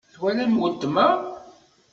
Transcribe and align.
Twalam 0.13 0.53
weltma? 0.61 1.07